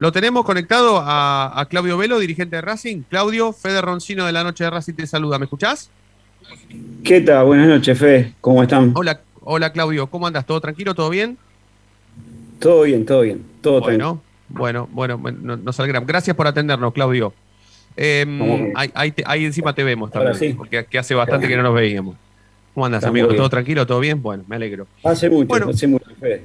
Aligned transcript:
Lo 0.00 0.12
tenemos 0.12 0.44
conectado 0.44 1.02
a, 1.04 1.66
Claudio 1.68 1.98
Velo, 1.98 2.20
dirigente 2.20 2.54
de 2.54 2.62
Racing. 2.62 3.02
Claudio, 3.08 3.52
Fede 3.52 3.80
Roncino 3.80 4.26
de 4.26 4.32
la 4.32 4.44
Noche 4.44 4.62
de 4.62 4.70
Racing 4.70 4.94
te 4.94 5.08
saluda. 5.08 5.40
¿Me 5.40 5.46
escuchás? 5.46 5.90
¿Qué 7.02 7.20
tal? 7.20 7.46
Buenas 7.46 7.66
noches, 7.66 7.98
Fede. 7.98 8.32
¿Cómo 8.40 8.62
están? 8.62 8.92
Hola, 8.94 9.20
hola 9.40 9.72
Claudio. 9.72 10.06
¿Cómo 10.06 10.28
andas? 10.28 10.46
¿Todo 10.46 10.60
tranquilo? 10.60 10.94
¿Todo 10.94 11.10
bien? 11.10 11.36
Todo 12.60 12.82
bien, 12.82 13.04
todo 13.04 13.22
bien. 13.22 13.44
Todo 13.60 13.80
bueno, 13.80 14.88
bueno, 14.92 15.18
bueno, 15.18 15.56
nos 15.56 15.80
alegramos. 15.80 16.06
Gracias 16.06 16.36
por 16.36 16.46
atendernos, 16.46 16.92
Claudio. 16.92 17.34
Em, 17.96 18.72
ahí, 18.76 19.44
encima 19.44 19.74
te 19.74 19.82
vemos 19.82 20.12
también, 20.12 20.56
porque 20.56 20.86
hace 20.96 21.16
bastante 21.16 21.48
que 21.48 21.56
no 21.56 21.64
nos 21.64 21.74
veíamos. 21.74 22.14
¿Cómo 22.78 22.86
andas, 22.86 23.02
amigo? 23.02 23.34
¿Todo 23.34 23.50
tranquilo? 23.50 23.84
¿Todo 23.88 23.98
bien? 23.98 24.22
Bueno, 24.22 24.44
me 24.46 24.54
alegro. 24.54 24.86
Hace 25.02 25.28
mucho, 25.28 25.68
hace 25.68 25.88
mucho. 25.88 26.04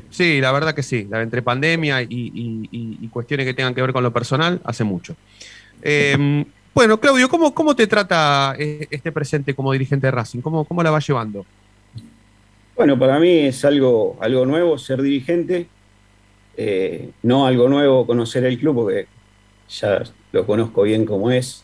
Sí, 0.10 0.42
la 0.42 0.52
verdad 0.52 0.74
que 0.74 0.82
sí. 0.82 1.08
Entre 1.14 1.44
pandemia 1.44 2.02
y, 2.02 3.08
cuestiones 3.14 3.46
que 3.46 3.54
tengan 3.54 3.76
que 3.76 3.84
ver 3.84 3.94
con 3.94 4.02
lo 4.02 4.12
personal, 4.12 4.60
hace 4.64 4.84
mucho. 4.84 5.16
Em, 5.84 6.44
bueno, 6.74 7.00
Claudio, 7.00 7.30
¿cómo, 7.30 7.54
¿cómo 7.54 7.76
te 7.76 7.86
trata 7.86 8.56
eh, 8.58 8.88
este 8.90 9.12
presente 9.12 9.54
como 9.54 9.72
dirigente 9.74 10.08
de 10.08 10.12
Racing? 10.12 10.40
¿Cómo, 10.42 10.66
cómo 10.66 10.82
la 10.82 10.90
va 10.90 10.98
llevando? 10.98 11.46
Bueno, 12.76 12.98
para 12.98 13.20
mí 13.20 13.42
es 13.42 13.64
algo, 13.64 14.18
algo 14.20 14.44
nuevo 14.48 14.80
ser 14.80 15.04
dirigente. 15.04 15.68
Eh, 16.58 17.12
no 17.22 17.46
algo 17.46 17.70
nuevo 17.70 18.08
conocer 18.08 18.44
el 18.46 18.58
club, 18.58 18.74
porque 18.74 19.06
ya 19.70 20.02
lo 20.32 20.48
conozco 20.48 20.82
bien 20.82 21.06
como 21.06 21.30
es. 21.30 21.64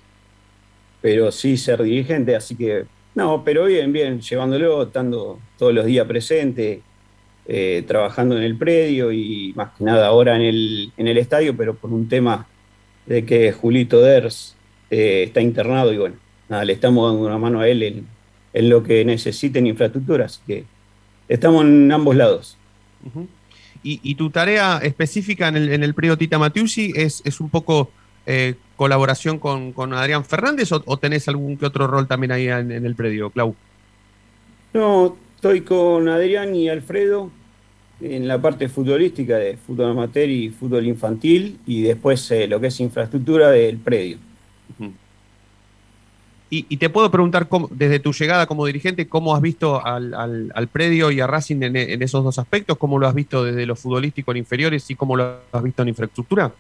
Pero 1.02 1.32
sí 1.32 1.58
ser 1.58 1.82
dirigente, 1.82 2.36
así 2.36 2.56
que 2.56 2.86
no, 3.20 3.44
pero 3.44 3.66
bien, 3.66 3.92
bien, 3.92 4.22
llevándolo, 4.22 4.84
estando 4.84 5.42
todos 5.58 5.74
los 5.74 5.86
días 5.86 6.08
presente, 6.08 6.82
eh, 7.46 7.84
trabajando 7.86 8.38
en 8.38 8.44
el 8.44 8.56
predio 8.56 9.12
y 9.12 9.52
más 9.58 9.72
que 9.78 9.84
nada 9.84 10.08
ahora 10.08 10.38
en 10.38 10.42
el, 10.42 10.94
en 10.96 11.08
el 11.08 11.18
estadio, 11.18 11.56
pero 11.58 11.76
por 11.76 11.92
un 11.92 12.08
tema 12.08 12.48
de 13.06 13.26
que 13.26 13.52
Julito 13.52 14.00
Ders 14.00 14.56
eh, 14.90 15.24
está 15.24 15.42
internado 15.42 15.92
y 15.92 15.98
bueno, 15.98 16.16
nada, 16.48 16.64
le 16.64 16.72
estamos 16.72 17.12
dando 17.12 17.28
una 17.28 17.38
mano 17.38 17.60
a 17.60 17.68
él 17.68 17.84
en, 18.54 18.70
lo 18.70 18.84
que 18.84 19.04
necesiten 19.04 19.68
infraestructuras, 19.68 20.42
que 20.48 20.64
estamos 21.28 21.66
en 21.66 21.92
ambos 21.92 22.16
lados. 22.16 22.58
y, 23.84 24.16
tu 24.16 24.30
tarea 24.30 24.80
específica 24.82 25.50
en 25.50 25.58
el, 25.58 25.74
en 25.74 25.84
el 25.84 25.94
predio 25.94 26.18
Tita 26.18 26.40
Matiusi 26.40 26.94
es, 26.96 27.22
es 27.26 27.42
un 27.42 27.50
poco 27.50 27.92
eh, 28.32 28.54
colaboración 28.76 29.40
con, 29.40 29.74
Adrián 29.92 30.24
Fernández 30.24 30.72
o, 30.72 30.98
tenés 30.98 31.28
algún 31.28 31.58
que 31.58 31.66
otro 31.66 31.88
rol 31.88 32.08
también 32.08 32.32
ahí 32.32 32.48
en, 32.48 32.72
el 32.72 32.94
predio, 32.94 33.32
Clau? 33.32 33.56
No, 34.72 35.18
estoy 35.34 35.62
con 35.62 36.08
Adrián 36.08 36.54
y 36.54 36.70
Alfredo 36.70 37.32
en 38.00 38.28
la 38.28 38.40
parte 38.40 38.70
futbolística 38.70 39.36
de 39.38 39.58
fútbol 39.58 39.90
amateur 39.90 40.30
y 40.30 40.50
fútbol 40.50 40.86
infantil 40.86 41.58
y 41.66 41.82
después 41.82 42.30
eh, 42.30 42.48
lo 42.48 42.60
que 42.60 42.68
es 42.68 42.80
infraestructura 42.80 43.50
del 43.50 43.78
predio. 43.78 44.20
y, 46.52 46.78
te 46.78 46.90
puedo 46.90 47.10
preguntar, 47.10 47.48
desde 47.72 48.00
tu 48.00 48.14
llegada 48.14 48.46
como 48.46 48.68
dirigente, 48.68 49.08
¿cómo 49.08 49.36
has 49.36 49.42
visto 49.42 49.84
al, 49.84 50.70
predio 50.72 51.10
y 51.10 51.20
a 51.20 51.26
Racing 51.26 51.64
en, 51.64 51.76
en, 51.76 52.04
esos 52.04 52.24
dos 52.24 52.38
aspectos? 52.38 52.78
¿Cómo 52.78 53.00
lo 53.00 53.08
has 53.08 53.16
visto 53.16 53.44
desde 53.44 53.66
lo 53.66 53.76
futbolístico 53.76 54.30
en 54.30 54.38
inferiores 54.38 54.88
y 54.92 54.94
cómo 54.94 55.16
lo 55.16 55.40
has 55.52 55.64
visto 55.64 55.82
en 55.82 55.88
infraestructura? 55.88 56.54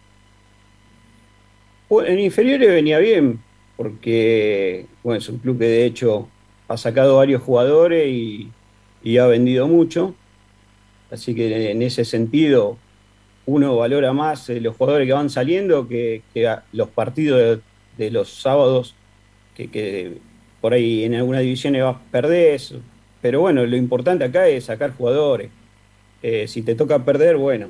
En 1.89 2.19
inferiores 2.19 2.69
venía 2.69 2.99
bien, 2.99 3.39
porque 3.75 4.85
bueno, 5.03 5.17
es 5.17 5.27
un 5.27 5.39
club 5.39 5.57
que 5.57 5.65
de 5.65 5.85
hecho 5.85 6.27
ha 6.67 6.77
sacado 6.77 7.17
varios 7.17 7.41
jugadores 7.41 8.07
y, 8.07 8.51
ha 9.17 9.25
vendido 9.25 9.67
mucho. 9.67 10.13
Así 11.09 11.33
que 11.33 11.71
en 11.71 11.81
ese 11.81 12.05
sentido 12.05 12.77
uno 13.47 13.75
valora 13.75 14.13
más 14.13 14.49
eh, 14.49 14.61
los 14.61 14.75
jugadores 14.75 15.07
que 15.07 15.13
van 15.13 15.31
saliendo 15.31 15.87
que, 15.87 16.21
los 16.73 16.89
partidos 16.89 17.59
de, 17.97 18.11
los 18.11 18.29
sábados, 18.29 18.93
que, 19.55 20.19
por 20.61 20.73
ahí 20.73 21.05
en 21.05 21.15
algunas 21.15 21.41
divisiones 21.41 21.83
vas 21.83 21.95
a 21.95 22.11
perder. 22.11 22.61
Pero 23.21 23.41
bueno, 23.41 23.66
lo 23.66 23.75
importante 23.75 24.25
acá 24.25 24.47
es 24.47 24.66
sacar 24.66 24.94
jugadores. 24.95 25.49
Eh, 26.22 26.47
si 26.47 26.61
te 26.61 26.75
toca 26.75 27.03
perder, 27.03 27.38
bueno, 27.38 27.69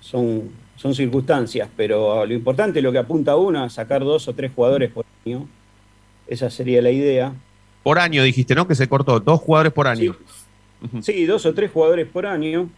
son 0.00 0.50
son 0.76 0.94
circunstancias, 0.94 1.68
pero 1.76 2.24
lo 2.26 2.34
importante 2.34 2.78
es 2.78 2.82
lo 2.82 2.92
que 2.92 2.98
apunta 2.98 3.36
uno 3.36 3.64
a 3.64 3.70
sacar 3.70 4.04
dos 4.04 4.28
o 4.28 4.34
tres 4.34 4.52
jugadores 4.54 4.90
por 4.92 5.04
año. 5.24 5.48
Esa 6.26 6.50
sería 6.50 6.82
la 6.82 6.90
idea. 6.90 7.32
Por 7.82 7.98
año 7.98 8.22
dijiste, 8.22 8.54
¿no? 8.54 8.68
Que 8.68 8.74
se 8.74 8.88
cortó, 8.88 9.20
dos 9.20 9.40
jugadores 9.40 9.72
por 9.72 9.86
año. 9.86 10.16
Sí, 11.00 11.24
dos 11.24 11.46
o 11.46 11.54
tres 11.54 11.70
jugadores 11.70 12.06
por 12.06 12.26
año. 12.26 12.68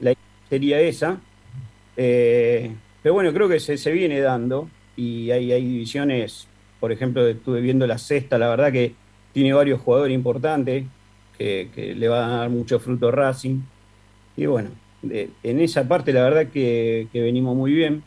La 0.00 0.10
idea 0.10 0.22
sería 0.50 0.80
esa. 0.80 1.18
Eh, 1.96 2.72
pero 3.02 3.14
bueno, 3.14 3.32
creo 3.32 3.48
que 3.48 3.60
se, 3.60 3.92
viene 3.92 4.20
dando 4.20 4.68
y 4.96 5.30
hay, 5.30 5.52
hay 5.52 5.64
divisiones, 5.64 6.48
por 6.80 6.90
ejemplo, 6.90 7.26
estuve 7.28 7.60
viendo 7.60 7.86
la 7.86 7.98
sexta, 7.98 8.38
la 8.38 8.48
verdad 8.48 8.72
que 8.72 8.94
tiene 9.32 9.52
varios 9.52 9.80
jugadores 9.80 10.14
importantes 10.14 10.84
que, 11.38 11.70
que 11.74 11.94
le 11.94 12.08
va 12.08 12.26
a 12.26 12.38
dar 12.38 12.50
mucho 12.50 12.80
fruto 12.80 13.10
Racing. 13.10 13.60
Y 14.36 14.46
bueno, 14.46 14.70
en 15.42 15.60
esa 15.60 15.86
parte 15.86 16.12
la 16.12 16.22
verdad 16.22 16.46
que, 16.48 17.08
venimos 17.12 17.56
muy 17.56 17.72
bien. 17.72 18.02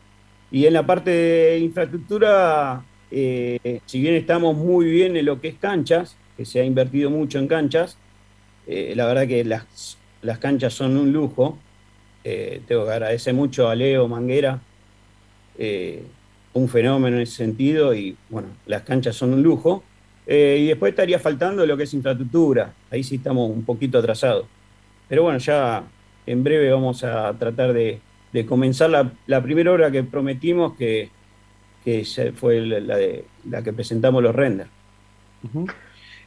Y 0.51 0.65
en 0.65 0.73
la 0.73 0.85
parte 0.85 1.11
de 1.11 1.59
infraestructura, 1.59 2.83
eh, 3.11 3.81
si 3.85 4.01
bien 4.01 4.15
estamos 4.15 4.55
muy 4.55 4.85
bien 4.85 5.17
en 5.17 5.25
lo 5.25 5.41
que 5.41 5.49
es 5.49 5.55
canchas, 5.55 6.15
que 6.37 6.45
se 6.45 6.61
ha 6.61 6.63
invertido 6.63 7.09
mucho 7.09 7.39
en 7.39 7.47
canchas, 7.47 7.97
eh, 8.65 8.93
la 8.95 9.05
verdad 9.07 9.27
que 9.27 9.43
las, 9.43 9.97
las, 10.21 10.39
canchas 10.39 10.73
son 10.73 10.97
un 10.97 11.11
lujo. 11.11 11.57
Eh, 12.23 12.61
tengo 12.67 12.85
que 12.85 12.91
agradecer 12.91 13.33
mucho 13.33 13.69
a 13.69 13.75
Leo 13.75 14.07
Manguera, 14.07 14.61
un 16.53 16.69
fenómeno 16.69 17.17
en 17.17 17.23
ese 17.23 17.35
sentido, 17.35 17.93
y 17.93 18.15
bueno, 18.29 18.49
las 18.65 18.83
canchas 18.83 19.15
son 19.15 19.33
un 19.33 19.43
lujo. 19.43 19.83
y 20.27 20.67
después 20.67 20.91
estaría 20.91 21.19
faltando 21.19 21.65
lo 21.65 21.77
que 21.77 21.83
es 21.83 21.93
infraestructura, 21.93 22.73
ahí 22.91 23.03
sí 23.03 23.15
estamos 23.15 23.49
un 23.49 23.63
poquito 23.63 23.97
atrasados. 23.99 24.45
Pero 25.07 25.23
bueno, 25.23 25.39
ya 25.39 25.83
en 26.27 26.43
breve 26.43 26.71
vamos 26.71 27.03
a 27.03 27.33
tratar 27.33 27.73
de, 27.73 27.99
comenzar 28.47 28.91
la, 29.25 29.41
primera 29.41 29.71
obra 29.71 29.89
que 29.89 30.03
prometimos, 30.03 30.75
que, 30.75 31.09
fue 32.35 32.61
la, 32.61 32.97
de, 32.97 33.25
la 33.49 33.63
que 33.63 33.73
presentamos 33.73 34.21
los 34.21 34.35
renders. 34.35 34.69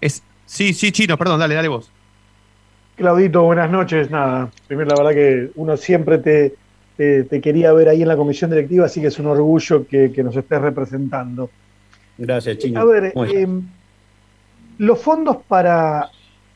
es, 0.01 0.23
sí, 0.47 0.73
sí, 0.73 0.91
Chino, 0.91 1.17
perdón, 1.17 1.39
dale, 1.39 1.55
dale 1.55 1.69
vos. 1.69 1.93
Claudito, 2.97 3.43
buenas 3.45 3.71
noches. 3.71 4.11
Nada, 4.11 4.51
primero 4.67 4.91
la 4.91 5.03
verdad 5.03 5.13
que 5.13 5.51
uno 5.55 5.77
siempre 5.77 6.19
te, 6.19 6.55
te, 6.97 7.41
quería 7.41 7.73
ver 7.73 7.89
ahí 7.89 8.03
en 8.03 8.09
la 8.09 8.17
comisión 8.17 8.51
directiva, 8.51 8.87
así 8.87 9.01
que 9.01 9.07
es 9.07 9.19
un 9.19 9.27
orgullo 9.27 9.87
que, 9.87 10.13
nos 10.23 10.37
estés 10.37 10.61
representando. 10.61 11.51
Gracias, 12.19 12.59
Chino. 12.59 12.81
A 12.81 12.85
ver, 12.85 13.13
em, 13.15 13.63
los 14.79 14.99
fondos 14.99 15.39
para, 15.49 16.11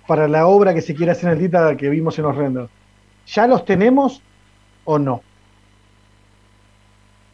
para 0.06 0.28
la 0.28 0.46
obra 0.46 0.74
que 0.74 0.82
se 0.82 0.94
quiere 0.94 1.12
hacer 1.12 1.30
en 1.30 1.36
el 1.36 1.44
TITA 1.44 1.76
que 1.76 1.88
vimos 1.88 2.18
en 2.18 2.24
los 2.24 2.36
renders, 2.36 2.68
¿Ya 3.26 3.46
los 3.46 3.64
tenemos 3.64 4.20
o 4.84 4.98
no? 4.98 5.22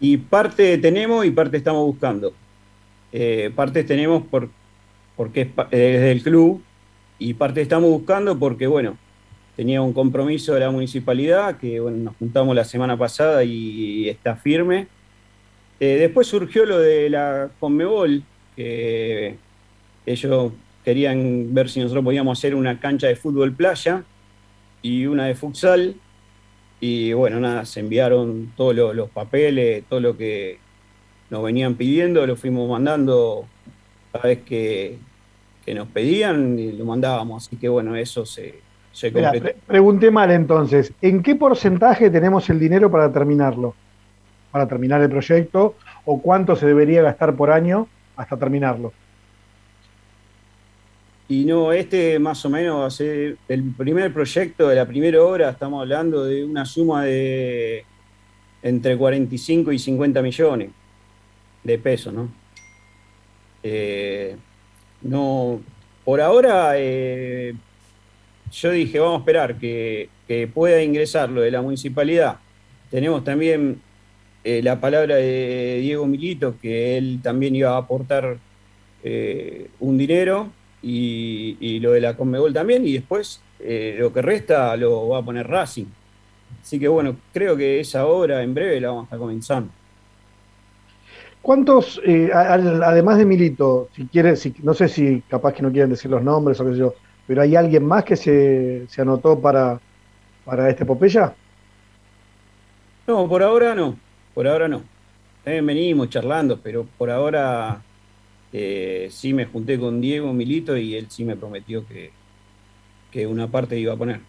Y 0.00 0.16
parte 0.16 0.78
tenemos 0.78 1.26
y 1.26 1.30
parte 1.30 1.56
estamos 1.58 1.84
buscando. 1.84 2.32
Eh, 3.12 3.50
parte 3.54 3.84
tenemos 3.84 4.22
por, 4.22 4.48
porque 5.16 5.42
es 5.42 5.70
desde 5.70 6.12
el 6.12 6.22
club 6.22 6.62
y 7.18 7.34
parte 7.34 7.60
estamos 7.60 7.90
buscando 7.90 8.38
porque, 8.38 8.66
bueno, 8.66 8.96
tenía 9.56 9.82
un 9.82 9.92
compromiso 9.92 10.54
de 10.54 10.60
la 10.60 10.70
municipalidad 10.70 11.58
que 11.58 11.80
bueno, 11.80 11.98
nos 11.98 12.16
juntamos 12.16 12.56
la 12.56 12.64
semana 12.64 12.96
pasada 12.96 13.44
y, 13.44 14.08
está 14.08 14.36
firme. 14.36 14.86
Eh, 15.80 15.96
después 15.98 16.26
surgió 16.26 16.64
lo 16.64 16.78
de 16.78 17.10
la 17.10 17.50
Conmebol, 17.58 18.22
que 18.56 19.36
ellos 20.06 20.52
querían 20.84 21.52
ver 21.52 21.68
si 21.68 21.80
nosotros 21.80 22.04
podíamos 22.04 22.38
hacer 22.38 22.54
una 22.54 22.80
cancha 22.80 23.06
de 23.06 23.16
fútbol 23.16 23.52
playa 23.52 24.04
y 24.82 25.06
una 25.06 25.26
de 25.26 25.34
futsal. 25.34 25.94
Y 26.80 27.12
bueno, 27.12 27.40
nada, 27.40 27.66
se 27.66 27.80
enviaron 27.80 28.52
todos 28.56 28.74
los, 28.94 29.10
papeles, 29.10 29.84
todo 29.88 30.00
lo 30.00 30.16
que 30.16 30.58
nos 31.28 31.42
venían 31.42 31.74
pidiendo, 31.74 32.26
lo 32.26 32.36
fuimos 32.36 32.68
mandando 32.68 33.46
cada 34.12 34.28
vez 34.28 34.40
que, 34.40 34.98
nos 35.74 35.86
pedían 35.88 36.58
y 36.58 36.72
lo 36.72 36.84
mandábamos. 36.84 37.46
Así 37.46 37.56
que 37.56 37.68
bueno, 37.68 37.94
eso 37.94 38.26
se, 38.26 38.60
se 38.92 39.12
pregunté 39.66 40.10
mal 40.10 40.32
entonces, 40.32 40.92
¿en 41.00 41.22
qué 41.22 41.36
porcentaje 41.36 42.10
tenemos 42.10 42.50
el 42.50 42.58
dinero 42.58 42.90
para 42.90 43.12
terminarlo? 43.12 43.74
Para 44.50 44.66
terminar 44.66 45.00
el 45.00 45.10
proyecto, 45.10 45.76
o 46.04 46.20
cuánto 46.20 46.56
se 46.56 46.66
debería 46.66 47.02
gastar 47.02 47.36
por 47.36 47.52
año 47.52 47.86
hasta 48.16 48.36
terminarlo. 48.36 48.92
Y 51.30 51.44
no, 51.44 51.72
este 51.72 52.18
más 52.18 52.44
o 52.44 52.50
menos 52.50 52.96
ser 52.96 53.36
el 53.46 53.62
primer 53.78 54.12
proyecto 54.12 54.66
de 54.66 54.74
la 54.74 54.84
primera 54.84 55.22
obra, 55.22 55.50
estamos 55.50 55.80
hablando 55.80 56.24
de 56.24 56.44
una 56.44 56.64
suma 56.66 57.04
de 57.04 57.84
entre 58.64 58.96
45 58.96 59.70
y 59.70 59.78
50 59.78 60.22
millones 60.22 60.70
de 61.62 61.78
pesos, 61.78 62.12
¿no? 62.12 62.28
Eh, 63.62 64.34
no, 65.02 65.60
por 66.04 66.20
ahora 66.20 66.72
eh, 66.74 67.54
yo 68.50 68.72
dije, 68.72 68.98
vamos 68.98 69.18
a 69.18 69.20
esperar 69.20 69.54
que, 69.56 70.08
pueda 70.52 70.82
ingresar 70.82 71.30
lo 71.30 71.42
de 71.42 71.52
la 71.52 71.62
municipalidad. 71.62 72.38
Tenemos 72.90 73.22
también 73.22 73.80
eh, 74.42 74.62
la 74.64 74.80
palabra 74.80 75.14
de 75.14 75.78
Diego 75.80 76.08
Milito, 76.08 76.56
que 76.60 76.98
él 76.98 77.20
también 77.22 77.54
iba 77.54 77.70
a 77.70 77.76
aportar 77.76 78.38
eh, 79.04 79.68
un 79.78 79.96
dinero, 79.96 80.50
y, 80.82 81.78
lo 81.80 81.92
de 81.92 82.00
la 82.00 82.16
Conmebol 82.16 82.52
también, 82.52 82.86
y 82.86 82.94
después 82.94 83.40
eh, 83.58 83.96
lo 83.98 84.12
que 84.12 84.22
resta 84.22 84.76
lo 84.76 85.08
va 85.08 85.18
a 85.18 85.22
poner 85.22 85.46
Racing. 85.46 85.86
Así 86.62 86.78
que 86.78 86.88
bueno, 86.88 87.16
creo 87.32 87.56
que 87.56 87.80
esa 87.80 88.06
obra 88.06 88.42
en 88.42 88.54
breve 88.54 88.80
la 88.80 88.88
vamos 88.88 89.12
a 89.12 89.16
comenzar. 89.16 89.64
¿Cuántos, 91.42 92.00
además 92.34 93.16
de 93.16 93.24
Milito, 93.24 93.88
si 93.96 94.06
quiere, 94.06 94.36
si, 94.36 94.54
no 94.62 94.74
sé 94.74 94.88
si 94.88 95.22
capaz 95.22 95.54
que 95.54 95.62
no 95.62 95.70
quieren 95.70 95.90
decir 95.90 96.10
los 96.10 96.22
nombres 96.22 96.60
o 96.60 96.66
qué 96.66 96.72
sé 96.72 96.78
yo, 96.78 96.94
pero 97.26 97.40
hay 97.40 97.56
alguien 97.56 97.86
más 97.86 98.04
que 98.04 98.16
se, 98.16 98.86
se 98.88 99.00
anotó 99.00 99.40
para, 99.40 99.80
para 100.44 100.68
esta 100.68 100.84
epopeya? 100.84 101.34
No, 103.06 103.28
por 103.28 103.42
ahora 103.42 103.74
no. 103.74 103.96
Por 104.34 104.46
ahora 104.46 104.68
no. 104.68 104.82
También 105.44 105.66
venimos 105.66 106.10
charlando, 106.10 106.58
pero 106.62 106.86
por 106.98 107.10
ahora 107.10 107.80
eh, 108.52 109.08
sí 109.10 109.32
me 109.32 109.46
junté 109.46 109.78
con 109.78 110.00
Diego 110.00 110.32
Milito 110.32 110.76
y 110.76 110.94
él 110.94 111.06
sí 111.08 111.24
me 111.24 111.36
prometió 111.36 111.86
que, 111.86 112.10
que 113.10 113.26
una 113.26 113.48
parte 113.48 113.78
iba 113.78 113.94
a 113.94 113.96
poner. 113.96 114.20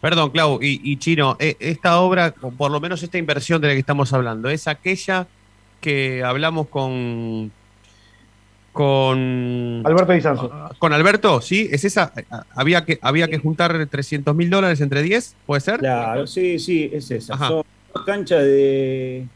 Perdón, 0.00 0.30
Clau, 0.30 0.58
y, 0.62 0.96
Chino, 0.96 1.36
e, 1.38 1.56
esta 1.60 2.00
obra, 2.00 2.32
por 2.32 2.70
lo 2.70 2.80
menos 2.80 3.02
esta 3.02 3.18
inversión 3.18 3.60
de 3.60 3.68
la 3.68 3.74
que 3.74 3.80
estamos 3.80 4.12
hablando, 4.12 4.48
es 4.48 4.66
aquella 4.66 5.26
que 5.80 6.24
hablamos 6.24 6.68
con. 6.68 7.52
Con. 8.72 9.82
Alberto 9.84 10.14
Izanzo. 10.14 10.50
Con 10.78 10.92
Alberto, 10.94 11.42
¿sí? 11.42 11.68
¿Es 11.70 11.84
esa? 11.84 12.12
¿Había 12.54 12.84
que, 12.86 12.98
había 13.02 13.28
que 13.28 13.38
juntar 13.38 13.86
300 13.86 14.34
mil 14.34 14.48
dólares 14.48 14.80
entre 14.80 15.02
10? 15.02 15.36
¿Puede 15.44 15.60
ser? 15.60 15.80
Claro, 15.80 16.26
sí, 16.26 16.58
sí, 16.58 16.88
es 16.90 17.10
esa. 17.10 17.36
Son 17.36 17.64
canchas 18.06 18.42
de 18.42 19.26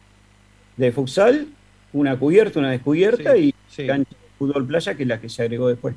de 0.76 0.92
futsal, 0.92 1.48
una 1.92 2.19
cubierta, 2.19 2.58
una 2.58 2.70
descubierta 2.70 3.36
y 3.36 3.54
cancha 3.76 4.10
de 4.10 4.23
fútbol 4.38 4.66
playa, 4.66 4.94
que 4.94 5.02
es 5.02 5.08
la 5.08 5.20
que 5.20 5.28
se 5.28 5.42
agregó 5.42 5.69
después. 5.69 5.94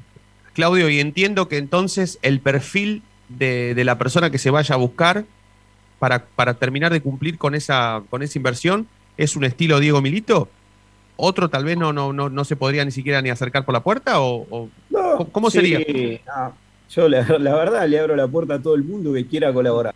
Claudio, 0.53 0.89
y 0.89 0.99
entiendo 0.99 1.47
que 1.47 1.57
entonces 1.57 2.19
el 2.21 2.39
perfil 2.39 3.03
de, 3.29 3.81
la 3.83 3.97
persona 3.97 4.29
que 4.29 4.37
se 4.37 4.49
vaya 4.49 4.75
a 4.75 4.77
buscar 4.77 5.25
para, 5.99 6.25
para, 6.25 6.55
terminar 6.55 6.91
de 6.91 7.01
cumplir 7.01 7.37
con 7.37 7.55
esa, 7.55 8.03
con 8.09 8.23
esa 8.23 8.37
inversión 8.39 8.87
es 9.17 9.35
un 9.35 9.43
estilo 9.43 9.79
Diego 9.79 10.01
Milito. 10.01 10.49
¿Otro 11.15 11.49
tal 11.49 11.65
vez 11.65 11.77
no, 11.77 11.91
no, 11.91 12.13
no, 12.13 12.29
no 12.29 12.45
se 12.45 12.55
podría 12.55 12.85
ni 12.85 12.91
siquiera 12.91 13.21
ni 13.21 13.29
acercar 13.29 13.65
por 13.65 13.73
la 13.73 13.81
puerta? 13.81 14.21
¿O, 14.21 14.69
¿Cómo 15.31 15.49
sería? 15.49 15.79
yo 16.89 17.09
la, 17.09 17.21
verdad 17.23 17.87
le 17.87 17.99
abro 17.99 18.15
la 18.15 18.27
puerta 18.27 18.55
a 18.55 18.61
todo 18.61 18.75
el 18.75 18.83
mundo 18.83 19.13
que 19.13 19.25
quiera 19.25 19.51
colaborar. 19.51 19.95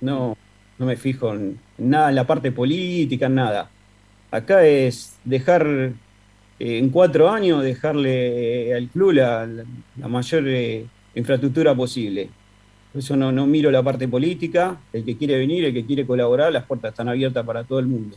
No, 0.00 0.36
no 0.78 0.86
me 0.86 0.96
fijo 0.96 1.32
en 1.32 1.58
nada 1.78 2.10
en 2.10 2.14
la 2.14 2.26
parte 2.26 2.52
política, 2.52 3.26
en 3.26 3.34
nada. 3.36 3.70
Acá 4.30 4.64
es 4.64 5.16
dejar, 5.24 5.92
en 6.58 6.90
cuatro 6.90 7.30
años, 7.30 7.62
dejarle 7.62 8.74
al 8.74 8.88
club 8.88 9.12
la, 9.12 9.48
mayor 10.08 10.48
eh, 10.48 10.86
infraestructura 11.14 11.74
posible. 11.74 12.28
Por 12.92 13.00
eso 13.00 13.16
no, 13.16 13.30
no 13.30 13.46
miro 13.46 13.70
la 13.70 13.82
parte 13.82 14.08
política, 14.08 14.78
el 14.92 15.04
que 15.04 15.16
quiere 15.16 15.38
venir, 15.38 15.64
el 15.64 15.72
que 15.72 15.84
quiere 15.84 16.06
colaborar, 16.06 16.52
las 16.52 16.64
puertas 16.64 16.92
están 16.92 17.08
abiertas 17.08 17.44
para 17.44 17.64
todo 17.64 17.78
el 17.78 17.86
mundo. 17.86 18.16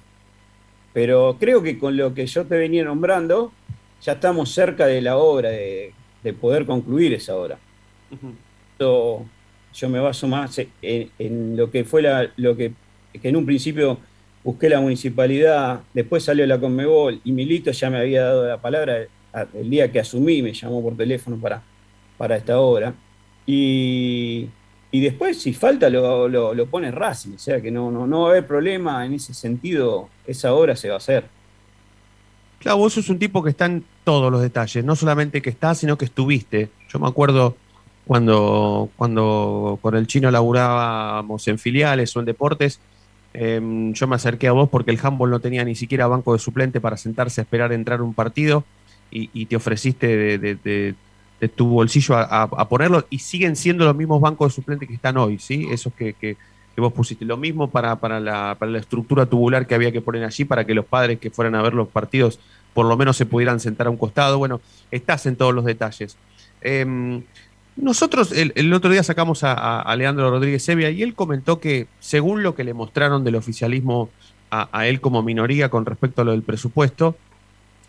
Pero 0.93 1.38
creo 1.39 1.61
que 1.61 1.77
con 1.77 1.95
lo 1.95 2.13
que 2.13 2.25
yo 2.25 2.45
te 2.45 2.57
venía 2.57 2.83
nombrando, 2.83 3.51
ya 4.01 4.13
estamos 4.13 4.51
cerca 4.51 4.87
de 4.87 5.01
la 5.01 5.17
obra, 5.17 5.49
de, 5.49 5.94
poder 6.39 6.65
concluir 6.65 7.13
esa 7.13 7.35
obra. 7.35 7.59
yo, 8.79 9.25
me 9.89 9.99
baso 9.99 10.27
más 10.27 10.59
en, 10.81 11.57
lo 11.57 11.69
que 11.69 11.83
fue 11.83 12.01
la, 12.01 12.31
lo 12.37 12.55
que, 12.55 12.73
que 13.21 13.29
en 13.29 13.35
un 13.35 13.45
principio 13.45 13.99
busqué 14.43 14.69
la 14.69 14.81
municipalidad, 14.81 15.81
después 15.93 16.23
salió 16.23 16.45
la 16.47 16.59
Conmebol 16.59 17.21
y 17.23 17.31
Milito 17.31 17.71
ya 17.71 17.89
me 17.89 17.99
había 17.99 18.23
dado 18.23 18.47
la 18.47 18.61
palabra 18.61 19.07
el 19.53 19.69
día 19.69 19.91
que 19.91 19.99
asumí, 19.99 20.41
me 20.41 20.53
llamó 20.53 20.81
por 20.81 20.95
teléfono 20.95 21.38
para, 21.38 21.61
para 22.17 22.35
esta 22.35 22.59
obra. 22.59 22.93
Y, 23.45 24.49
después, 24.91 25.41
si 25.41 25.53
falta, 25.53 25.89
lo, 25.89 26.27
lo, 26.27 26.65
pone 26.67 26.91
Racing, 26.91 27.35
o 27.35 27.39
sea 27.39 27.61
que 27.61 27.71
no, 27.71 27.91
no, 27.91 28.07
no 28.07 28.21
va 28.21 28.27
a 28.27 28.31
haber 28.31 28.47
problema 28.47 29.05
en 29.05 29.13
ese 29.13 29.33
sentido, 29.33 30.09
esa 30.27 30.53
obra 30.53 30.75
se 30.75 30.89
va 30.89 30.95
a 30.95 30.97
hacer. 30.97 31.25
Claro, 32.59 32.77
vos 32.77 32.94
sos 32.94 33.09
un 33.09 33.17
tipo 33.17 33.41
que 33.41 33.49
está 33.49 33.65
en 33.65 33.83
todos 34.03 34.31
los 34.31 34.41
detalles, 34.41 34.85
no 34.85 34.95
solamente 34.95 35.41
que 35.41 35.49
estás, 35.49 35.79
sino 35.79 35.97
que 35.97 36.05
estuviste. 36.05 36.69
Yo 36.89 36.99
me 36.99 37.07
acuerdo 37.07 37.55
cuando, 38.05 38.89
cuando 38.95 39.79
con 39.81 39.95
el 39.95 40.05
chino 40.05 40.29
laburábamos 40.29 41.47
en 41.47 41.57
filiales 41.57 42.15
o 42.15 42.19
en 42.19 42.25
deportes, 42.25 42.79
Em, 43.33 43.94
yo 43.94 44.07
me 44.07 44.16
acerqué 44.16 44.48
a 44.48 44.51
vos 44.51 44.69
porque 44.69 44.92
el 44.92 45.00
handball 45.01 45.30
no 45.30 45.39
tenía 45.39 45.63
ni 45.63 45.75
siquiera 45.75 46.07
banco 46.07 46.33
de 46.33 46.39
suplente 46.39 46.81
para 46.81 46.98
sentarse 46.98 47.39
a 47.39 47.44
esperar 47.44 47.72
entrar 47.72 48.01
un 48.01 48.13
partido 48.13 48.66
y, 49.13 49.45
te 49.45 49.57
ofreciste 49.57 50.38
de, 50.38 50.95
tu 51.56 51.68
bolsillo 51.68 52.16
a, 52.18 52.69
ponerlo 52.69 53.06
y 53.10 53.19
siguen 53.19 53.57
siendo 53.57 53.83
los 53.83 53.95
mismos 53.95 54.22
bancos 54.22 54.51
de 54.51 54.56
suplente 54.56 54.88
que 54.88 54.94
están 54.94 55.18
hoy, 55.18 55.38
¿sí? 55.38 55.68
Esos 55.69 55.94
que, 55.94 56.38
vos 56.78 56.94
pusiste. 56.94 57.25
Lo 57.25 57.38
mismo 57.38 57.69
para, 57.69 57.98
la, 58.19 58.57
estructura 58.78 59.25
tubular 59.25 59.68
que 59.68 59.75
había 59.75 59.92
que 59.92 60.01
poner 60.01 60.24
allí 60.24 60.45
para 60.45 60.66
que 60.66 60.74
los 60.74 60.86
padres 60.86 61.19
que 61.19 61.30
fueran 61.30 61.56
a 61.56 61.62
ver 61.62 61.74
los 61.74 61.89
partidos 61.89 62.39
por 62.74 62.86
lo 62.86 62.95
menos 62.95 63.18
se 63.18 63.25
pudieran 63.25 63.60
sentar 63.60 63.88
a 63.88 63.89
un 63.89 63.98
costado. 63.98 64.38
Bueno, 64.38 64.62
estás 64.92 65.25
en 65.25 65.36
todos 65.36 65.54
los 65.54 65.66
detalles. 65.66 66.18
Em, 66.62 67.24
nosotros 67.75 68.31
el, 68.33 68.73
otro 68.73 68.91
día 68.91 69.03
sacamos 69.03 69.41
a, 69.44 69.95
Leandro 69.95 70.29
Rodríguez 70.29 70.63
Sevilla 70.63 70.89
y 70.89 71.03
él 71.03 71.15
comentó 71.15 71.59
que 71.59 71.88
según 72.00 72.44
lo 72.44 72.53
que 72.53 72.63
le 72.63 72.73
mostraron 72.73 73.23
del 73.23 73.35
oficialismo 73.35 74.09
a, 74.50 74.88
él 74.88 75.00
como 75.00 75.23
minoría 75.23 75.69
con 75.69 75.85
respecto 75.85 76.21
a 76.21 76.25
lo 76.25 76.31
del 76.31 76.44
presupuesto, 76.44 77.15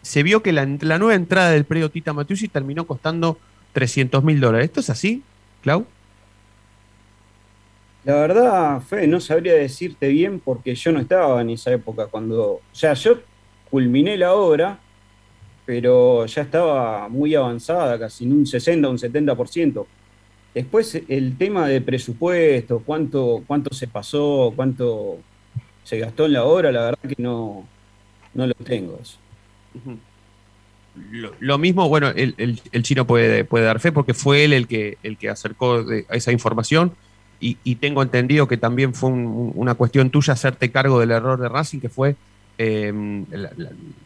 se 0.02 0.22
vio 0.22 0.42
que 0.42 0.52
la, 0.52 0.66
nueva 0.66 1.14
entrada 1.14 1.50
del 1.50 1.64
predio 1.64 1.90
Tita 1.90 2.12
Matiusi 2.12 2.48
terminó 2.48 2.86
costando 2.86 3.38
300 3.72 4.22
mil 4.22 4.40
dólares. 4.40 4.66
¿Esto 4.66 4.80
es 4.80 4.90
así, 4.90 5.22
Clau? 5.62 5.86
La 8.04 8.14
verdad, 8.14 8.80
Fe, 8.82 9.06
no 9.06 9.20
sabría 9.20 9.54
decirte 9.54 10.08
bien 10.08 10.40
porque 10.40 10.74
yo 10.74 10.90
no 10.92 11.00
estaba 11.00 11.40
en 11.40 11.50
esa 11.50 11.72
época 11.72 12.06
cuando, 12.06 12.42
o 12.44 12.62
sea, 12.72 12.94
yo 12.94 13.20
culminé 13.70 14.16
la 14.16 14.34
obra 14.34 14.78
pero 15.64 16.26
ya 16.26 16.42
estaba 16.42 17.08
muy 17.08 17.34
avanzada, 17.34 17.98
casi 17.98 18.24
en 18.24 18.32
un 18.32 18.46
60 18.46 18.88
o 18.88 18.90
un 18.90 18.98
70%. 18.98 19.86
Después 20.54 21.00
el 21.08 21.36
tema 21.38 21.66
de 21.66 21.80
presupuesto, 21.80 22.82
cuánto, 22.84 23.42
cuánto 23.46 23.74
se 23.74 23.86
pasó, 23.86 24.52
cuánto 24.54 25.18
se 25.84 25.98
gastó 25.98 26.26
en 26.26 26.34
la 26.34 26.44
obra, 26.44 26.70
la 26.72 26.82
verdad 26.82 26.98
que 27.08 27.22
no, 27.22 27.66
no 28.34 28.46
lo 28.46 28.54
tengo. 28.54 28.98
Lo, 31.40 31.58
mismo, 31.58 31.88
bueno, 31.88 32.08
el, 32.08 32.60
chino 32.82 33.06
puede, 33.06 33.44
puede 33.44 33.64
dar 33.64 33.80
fe 33.80 33.92
porque 33.92 34.12
fue 34.12 34.44
él 34.44 34.52
el 34.52 34.66
que, 34.66 34.98
el 35.02 35.16
que 35.16 35.30
acercó 35.30 35.84
esa 36.10 36.32
información 36.32 36.92
y, 37.42 37.74
tengo 37.76 38.02
entendido 38.02 38.46
que 38.46 38.56
también 38.56 38.94
fue 38.94 39.10
una 39.10 39.74
cuestión 39.74 40.10
tuya 40.10 40.34
hacerte 40.34 40.70
cargo 40.70 41.00
del 41.00 41.10
error 41.10 41.40
de 41.40 41.48
Racing, 41.48 41.80
que 41.80 41.88
fue 41.88 42.14
Em, 42.58 43.24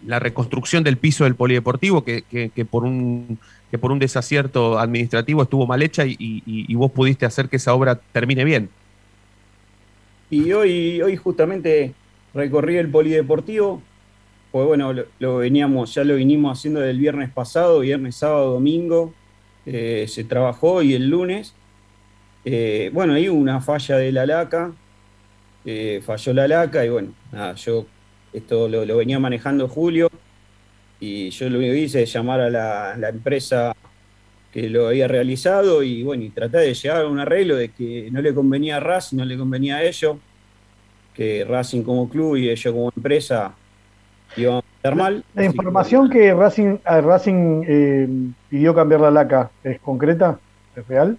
la, 0.06 0.18
reconstrucción 0.20 0.84
del 0.84 0.96
piso 0.96 1.24
del 1.24 1.34
polideportivo, 1.34 2.04
que, 2.04 2.22
por, 2.70 2.84
un, 2.84 3.38
que 3.70 3.76
por 3.76 3.90
un 3.90 3.98
desacierto 3.98 4.78
administrativo 4.78 5.42
estuvo 5.42 5.66
mal 5.66 5.82
hecha 5.82 6.04
y, 6.06 6.74
vos 6.74 6.92
pudiste 6.92 7.26
hacer 7.26 7.48
que 7.48 7.56
esa 7.56 7.74
obra 7.74 7.96
termine 8.12 8.44
bien. 8.44 8.70
Y 10.30 10.52
hoy, 10.52 11.02
hoy 11.02 11.16
justamente 11.16 11.92
recorrí 12.34 12.76
el 12.76 12.88
polideportivo, 12.88 13.82
pues 14.52 14.66
bueno, 14.66 14.94
lo, 15.18 15.36
veníamos, 15.38 15.92
ya 15.94 16.04
lo 16.04 16.14
vinimos 16.14 16.58
haciendo 16.58 16.80
del 16.80 16.98
viernes 16.98 17.30
pasado, 17.30 17.80
viernes, 17.80 18.16
sábado, 18.16 18.52
domingo, 18.52 19.12
eh, 19.66 20.06
se 20.08 20.24
trabajó 20.24 20.82
y 20.82 20.94
el 20.94 21.10
lunes. 21.10 21.52
Eh, 22.44 22.90
bueno, 22.94 23.14
hay 23.14 23.28
una 23.28 23.60
falla 23.60 23.96
de 23.96 24.12
la 24.12 24.24
laca, 24.24 24.72
eh, 25.64 26.00
falló 26.06 26.32
la 26.32 26.46
laca 26.46 26.84
y 26.86 26.88
bueno, 26.88 27.12
nada, 27.32 27.54
yo 27.54 27.86
esto 28.36 28.68
lo, 28.68 28.96
venía 28.96 29.18
manejando 29.18 29.66
Julio 29.66 30.10
y 31.00 31.30
yo 31.30 31.48
lo 31.48 31.58
que 31.58 31.76
hice 31.76 32.02
es 32.02 32.12
llamar 32.12 32.40
a 32.40 32.50
la, 32.50 33.08
empresa 33.08 33.74
que 34.52 34.68
lo 34.68 34.88
había 34.88 35.08
realizado 35.08 35.82
y 35.82 36.02
bueno, 36.02 36.22
y 36.22 36.30
tratar 36.30 36.60
de 36.60 36.74
llegar 36.74 37.02
a 37.02 37.08
un 37.08 37.18
arreglo 37.18 37.56
de 37.56 37.70
que 37.70 38.10
no 38.10 38.20
le 38.20 38.34
convenía 38.34 38.76
a 38.76 38.80
Racing, 38.80 39.16
no 39.16 39.24
le 39.24 39.38
convenía 39.38 39.76
a 39.76 39.82
ellos, 39.82 40.18
que 41.14 41.46
Racing 41.48 41.82
como 41.82 42.08
club 42.08 42.36
y 42.36 42.50
ellos 42.50 42.74
como 42.74 42.92
empresa 42.94 43.54
iban 44.36 44.56
a 44.56 44.58
estar 44.76 44.94
mal. 44.94 45.24
La 45.34 45.44
información 45.44 46.10
que, 46.10 46.34
Racing, 46.34 46.78
Racing 46.84 47.64
eh, 47.66 48.08
pidió 48.50 48.74
cambiar 48.74 49.00
la 49.00 49.10
laca, 49.10 49.50
¿es 49.64 49.80
concreta? 49.80 50.38
¿Es 50.74 50.86
real? 50.86 51.18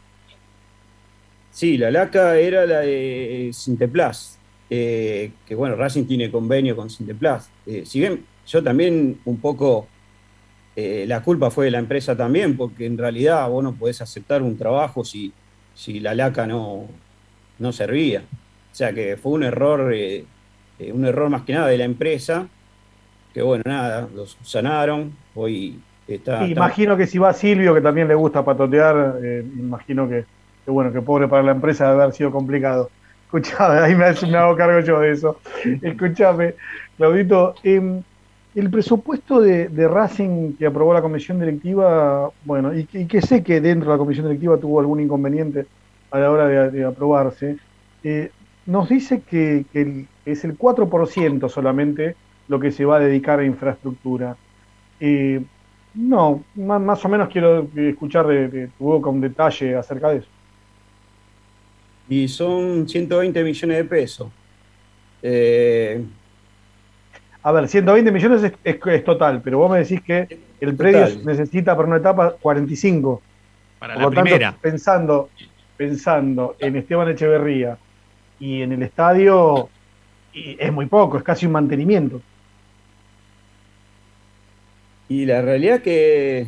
Sí, 1.52 1.78
la 1.78 1.90
laca 1.90 2.38
era 2.38 2.68
la 2.68 2.82
de 2.82 3.50
Sinteplas, 3.54 4.38
eh, 4.70 5.32
que 5.46 5.56
bueno, 5.56 5.76
Racing 5.76 6.06
tiene 6.06 6.32
convenio 6.32 6.76
con 6.76 6.90
Sinteplas. 6.90 7.50
Eh, 7.66 7.84
si 7.86 8.00
bien 8.00 8.26
yo 8.46 8.64
también 8.64 9.20
un 9.26 9.38
poco, 9.38 9.88
eh, 10.76 11.06
la 11.08 11.22
culpa 11.22 11.50
fue 11.50 11.66
de 11.66 11.72
la 11.72 11.80
empresa 11.80 12.16
también, 12.16 12.58
porque 12.58 12.86
en 12.86 12.98
realidad 12.98 13.48
vos 13.50 13.64
no 13.64 13.74
podés 13.74 14.02
aceptar 14.02 14.42
un 14.42 14.58
trabajo 14.58 15.04
si, 15.04 15.34
si 15.74 16.00
la 16.00 16.16
laca 16.16 16.48
no, 16.48 16.86
no 17.60 17.72
servía. 17.72 18.24
O 18.72 18.76
sea 18.76 18.94
que 18.94 19.18
fue 19.18 19.32
un 19.32 19.44
error 19.44 19.92
eh, 20.80 20.92
un 20.92 21.06
error 21.06 21.30
más 21.30 21.42
que 21.42 21.54
nada 21.54 21.68
de 21.68 21.78
la 21.78 21.86
empresa, 21.86 22.48
que 23.34 23.42
bueno, 23.42 23.64
nada, 23.66 24.08
los 24.16 24.38
sanaron, 24.44 25.12
hoy 25.34 25.80
está... 26.08 26.46
imagino 26.46 26.96
que 26.96 27.08
si 27.08 27.18
va 27.18 27.34
Silvio, 27.34 27.74
que 27.74 27.82
también 27.82 28.08
le 28.08 28.16
gusta 28.16 28.46
patotear, 28.46 29.18
eh, 29.24 29.44
imagino 29.58 30.08
que, 30.08 30.26
bueno, 30.68 30.92
que 30.92 31.02
pobre 31.02 31.28
para 31.28 31.44
la 31.44 31.52
empresa 31.52 31.90
debe 31.90 32.04
haber 32.04 32.16
sido 32.16 32.32
complicado. 32.32 32.92
Escuchame, 33.28 33.80
ahí 33.80 33.94
me, 33.94 34.06
hago 34.06 34.56
cargo 34.56 34.80
yo 34.80 35.02
de 35.02 35.12
eso. 35.12 35.40
Escúchame, 35.82 36.56
Claudito, 36.96 37.56
em, 37.62 38.02
el 38.56 38.70
presupuesto 38.72 39.42
de, 39.42 39.88
Racing 39.88 40.54
que 40.54 40.66
aprobó 40.66 40.94
la 40.94 41.02
comisión 41.02 41.40
directiva, 41.40 42.32
bueno, 42.46 42.74
y, 42.74 42.86
que 42.86 43.22
sé 43.22 43.44
que 43.44 43.60
dentro 43.60 43.92
de 43.92 43.96
la 43.96 44.00
comisión 44.00 44.28
directiva 44.28 44.58
tuvo 44.58 44.80
algún 44.80 45.02
inconveniente 45.02 45.66
a 46.10 46.20
la 46.20 46.32
hora 46.32 46.48
de, 46.70 46.86
aprobarse, 46.86 47.58
eh, 48.04 48.32
nos 48.66 48.88
dice 48.88 49.22
que, 49.22 49.66
es 50.26 50.44
el 50.46 50.58
4% 50.58 51.50
solamente 51.50 52.16
lo 52.48 52.60
que 52.62 52.72
se 52.72 52.86
va 52.86 52.96
a 52.96 53.00
dedicar 53.00 53.40
a 53.40 53.46
infraestructura. 53.46 54.38
Eh, 55.02 55.44
no, 55.94 56.44
más, 56.56 57.04
o 57.04 57.10
menos 57.10 57.28
quiero 57.30 57.68
escuchar 57.76 58.26
de, 58.28 58.70
tu 58.78 58.86
boca 58.86 59.10
un 59.10 59.20
detalle 59.20 59.76
acerca 59.76 60.10
de 60.10 60.18
eso. 60.20 60.30
Y 62.10 62.28
son 62.28 62.88
120 62.88 63.44
millones 63.44 63.78
de 63.78 63.84
pesos. 63.84 64.30
Eh, 65.22 66.04
a 67.44 67.52
ver, 67.52 67.68
120 67.68 68.12
millones 68.12 68.52
es, 68.64 69.04
total, 69.04 69.42
pero 69.42 69.60
vos 69.60 69.72
me 69.72 69.80
decís 69.80 70.02
que 70.02 70.40
el 70.60 70.76
predio 70.76 71.08
necesita 71.24 71.76
para 71.76 71.88
una 71.88 71.98
etapa 71.98 72.36
45. 72.42 73.22
Para 73.80 73.96
la 73.96 74.10
primera. 74.10 74.56
pensando, 74.60 75.30
pensando 75.78 76.56
en 76.60 76.76
Esteban 76.76 77.10
Echeverría 77.10 77.78
y 78.40 78.62
en 78.64 78.72
el 78.72 78.84
estadio, 78.84 79.70
es 80.34 80.72
muy 80.74 80.88
poco, 80.88 81.18
es 81.18 81.24
casi 81.24 81.46
un 81.46 81.54
mantenimiento. 81.54 82.22
Y 85.10 85.26
la 85.26 85.42
realidad 85.42 85.82
que 85.82 86.48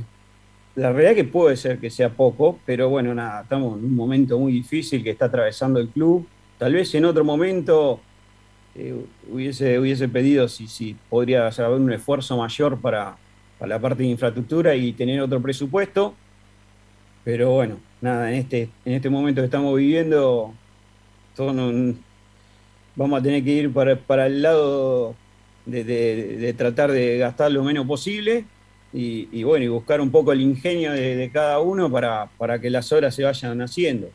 la 0.75 0.93
realidad 0.93 1.15
que 1.15 1.23
puede 1.23 1.57
ser 1.57 1.79
que 1.79 1.89
sea 1.89 2.09
poco, 2.09 2.59
pero 2.65 2.89
bueno, 2.89 3.13
nada, 3.13 3.41
estamos 3.41 3.77
en 3.77 3.85
un 3.85 3.95
momento 3.95 4.39
muy 4.39 4.51
difícil 4.51 5.03
que 5.03 5.09
está 5.09 5.25
atravesando 5.25 5.79
el 5.79 5.89
club. 5.89 6.27
Tal 6.57 6.73
vez 6.73 6.93
en 6.95 7.05
otro 7.05 7.23
momento 7.23 7.99
eh, 8.75 8.95
hubiese, 9.29 9.79
hubiese 9.79 10.07
pedido 10.07 10.47
si, 10.47 10.67
si 10.67 10.95
podría 11.09 11.47
haber 11.47 11.79
un 11.79 11.91
esfuerzo 11.91 12.37
mayor 12.37 12.79
para, 12.79 13.17
la 13.59 13.79
parte 13.79 14.03
de 14.03 14.09
infraestructura 14.09 14.75
y 14.75 14.93
tener 14.93 15.19
otro 15.21 15.41
presupuesto. 15.41 16.13
Pero 17.25 17.51
bueno, 17.51 17.77
nada, 17.99 18.31
en 18.31 18.37
este, 18.37 18.69
en 18.85 18.93
este 18.93 19.09
momento 19.09 19.41
que 19.41 19.45
estamos 19.45 19.75
viviendo, 19.75 20.53
vamos 22.95 23.19
a 23.19 23.23
tener 23.23 23.43
que 23.43 23.51
ir 23.51 23.73
para, 23.73 24.25
el 24.27 24.41
lado 24.41 25.15
de, 25.65 26.53
tratar 26.57 26.91
de 26.91 27.17
gastar 27.17 27.51
lo 27.51 27.63
menos 27.63 27.85
posible 27.85 28.45
y, 28.91 29.43
bueno, 29.43 29.65
y 29.65 29.67
buscar 29.67 30.01
un 30.01 30.09
poco 30.09 30.31
el 30.31 30.41
ingenio 30.41 30.91
de, 30.91 31.29
cada 31.31 31.59
uno 31.59 31.91
para, 31.91 32.27
para, 32.37 32.59
que 32.59 32.69
las 32.69 32.91
obras 32.91 33.13
se 33.13 33.23
vayan 33.23 33.61
haciendo. 33.61 34.09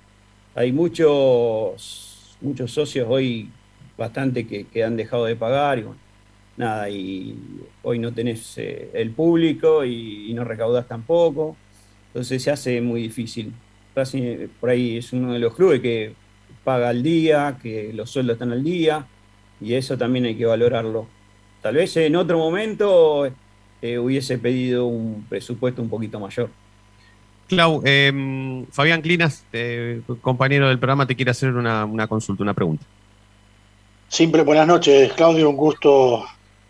Hay 0.54 0.72
muchos, 0.72 2.36
muchos 2.40 2.72
socios 2.72 3.06
hoy 3.08 3.50
bastante 3.96 4.46
que, 4.46 4.84
han 4.84 4.96
dejado 4.96 5.26
de 5.26 5.36
pagar 5.36 5.78
y 5.78 5.82
bueno, 5.82 6.00
nada, 6.56 6.90
y 6.90 7.36
hoy 7.82 7.98
no 7.98 8.12
tenés 8.12 8.58
eh, 8.58 8.90
el 8.94 9.10
público 9.10 9.84
y, 9.84 10.32
no 10.34 10.44
recaudas 10.44 10.86
tampoco, 10.88 11.56
entonces 12.08 12.42
se 12.42 12.50
hace 12.50 12.80
muy 12.80 13.02
difícil. 13.02 13.52
por 14.60 14.70
ahí 14.70 14.98
es 14.98 15.12
uno 15.12 15.32
de 15.32 15.38
los 15.38 15.54
clubes 15.54 15.80
que 15.80 16.14
paga 16.64 16.88
al 16.88 17.02
día, 17.02 17.58
que 17.62 17.92
los 17.92 18.10
sueldos 18.10 18.34
están 18.34 18.52
al 18.52 18.64
día, 18.64 19.06
y 19.60 19.74
eso 19.74 19.96
también 19.96 20.24
hay 20.24 20.34
que 20.36 20.46
valorarlo. 20.46 21.06
Tal 21.62 21.76
vez 21.76 21.96
en 21.96 22.16
otro 22.16 22.38
momento 22.38 23.30
eh, 23.84 23.98
hubiese 23.98 24.38
pedido 24.38 24.86
un 24.86 25.26
presupuesto 25.28 25.82
un 25.82 25.90
poquito 25.90 26.18
mayor. 26.18 26.48
Clau, 27.48 27.82
em, 27.84 28.64
Fabián 28.70 29.02
Clinas, 29.02 29.44
eh, 29.52 30.00
compañero 30.22 30.68
del 30.68 30.78
programa, 30.78 31.06
te 31.06 31.14
quiere 31.14 31.30
hacer 31.30 31.54
una, 31.54 31.84
una 31.84 32.06
consulta, 32.06 32.42
una 32.42 32.54
pregunta. 32.54 32.86
Siempre 34.08 34.42
buenas 34.42 34.66
noches, 34.66 35.12
Claudio, 35.12 35.50
un 35.50 35.56
gusto 35.56 36.24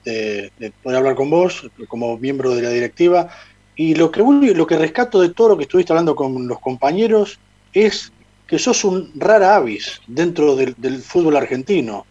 de, 0.04 0.72
poder 0.82 0.98
hablar 0.98 1.14
con 1.14 1.30
vos 1.30 1.70
como 1.86 2.18
miembro 2.18 2.54
de 2.54 2.62
la 2.62 2.70
directiva. 2.70 3.28
Y 3.76 3.94
lo 3.94 4.10
que, 4.10 4.20
lo 4.20 4.66
que 4.66 4.76
rescato 4.76 5.20
de 5.20 5.28
todo 5.28 5.50
lo 5.50 5.56
que 5.56 5.64
estuviste 5.64 5.92
hablando 5.92 6.16
con 6.16 6.48
los 6.48 6.58
compañeros 6.58 7.38
es 7.72 8.12
que 8.48 8.58
sos 8.58 8.84
un 8.84 9.12
rara 9.14 9.56
avis 9.56 10.00
dentro 10.06 10.56
del, 10.56 11.02
fútbol 11.02 11.36
argentino, 11.36 12.06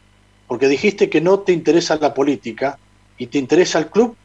porque 0.47 0.67
dijiste 0.67 1.09
que 1.09 1.21
no 1.21 1.39
te 1.39 1.51
interesa 1.53 1.97
la 1.97 2.13
política 2.13 2.77
y 3.17 3.27
te 3.27 3.37
interesa 3.37 3.79
el 3.79 3.87
club. 3.87 4.15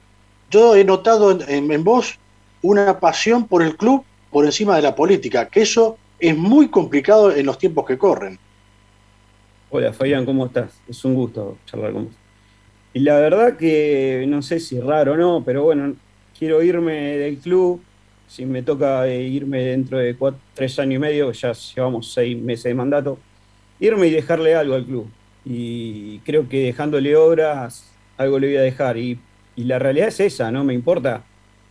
Yo 0.51 0.77
he 0.77 0.85
notado 0.85 1.39
en 1.47 1.85
vos 1.85 2.19
una 2.63 2.99
pasión 3.01 3.47
por 3.47 3.63
el 3.63 3.77
club 3.77 4.05
por 4.31 4.45
encima 4.45 4.77
de 4.77 4.83
la 4.83 4.95
política, 4.95 5.49
que 5.49 5.63
eso 5.63 5.99
es 6.19 6.37
muy 6.37 6.69
complicado 6.69 7.35
en 7.35 7.47
los 7.47 7.59
tiempos 7.59 7.87
que 7.87 7.99
corren. 7.99 8.39
Hola 9.71 9.93
Fabián, 9.93 10.25
¿cómo 10.25 10.47
estás? 10.47 10.81
Es 10.89 11.05
un 11.05 11.15
gusto 11.15 11.59
charlar 11.67 11.93
con 11.93 12.07
vos. 12.07 12.15
Y 12.95 13.01
la 13.01 13.19
verdad 13.19 13.57
que 13.57 14.25
no 14.27 14.41
sé 14.43 14.61
si 14.61 14.79
es 14.79 14.85
raro 14.85 15.13
o 15.13 15.17
no, 15.17 15.43
pero 15.45 15.65
bueno, 15.65 15.95
quiero 16.39 16.63
irme 16.63 17.19
del 17.19 17.39
club. 17.39 17.83
Si 18.27 18.45
me 18.45 18.63
toca 18.63 19.07
eh, 19.07 19.23
irme 19.23 19.63
dentro 19.63 19.99
de 19.99 20.17
tres 20.55 20.79
años 20.79 20.97
y 20.97 20.99
medio, 20.99 21.33
ya 21.33 21.53
llevamos 21.53 22.13
seis 22.13 22.37
meses 22.37 22.65
de 22.65 22.75
mandato, 22.75 23.19
irme 23.81 24.07
y 24.07 24.11
dejarle 24.11 24.55
algo 24.55 24.75
al 24.75 24.85
club. 24.85 25.09
Y 25.45 26.19
creo 26.21 26.49
que 26.49 26.65
dejándole 26.65 27.17
obras, 27.17 27.91
algo 28.17 28.39
le 28.39 28.49
voy 28.49 28.57
a 28.57 28.63
dejar. 28.63 28.97
Y, 28.99 29.19
la 29.65 29.79
realidad 29.79 30.09
es 30.09 30.21
esa, 30.21 30.51
no 30.51 30.65
me 30.65 30.75
importa 30.75 31.25